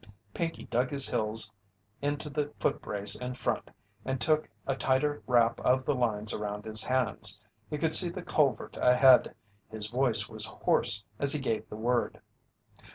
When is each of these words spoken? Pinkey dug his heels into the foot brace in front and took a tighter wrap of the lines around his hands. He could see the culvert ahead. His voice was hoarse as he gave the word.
Pinkey 0.33 0.63
dug 0.65 0.89
his 0.89 1.07
heels 1.07 1.53
into 2.01 2.27
the 2.27 2.51
foot 2.59 2.81
brace 2.81 3.13
in 3.13 3.35
front 3.35 3.69
and 4.03 4.19
took 4.19 4.49
a 4.65 4.75
tighter 4.75 5.21
wrap 5.27 5.59
of 5.59 5.85
the 5.85 5.93
lines 5.93 6.33
around 6.33 6.65
his 6.65 6.83
hands. 6.83 7.39
He 7.69 7.77
could 7.77 7.93
see 7.93 8.09
the 8.09 8.23
culvert 8.23 8.77
ahead. 8.81 9.35
His 9.69 9.85
voice 9.85 10.27
was 10.27 10.43
hoarse 10.43 11.05
as 11.19 11.33
he 11.33 11.39
gave 11.39 11.69
the 11.69 11.75
word. 11.75 12.19